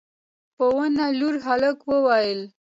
[0.55, 2.41] په ونه لوړ هلک وويل: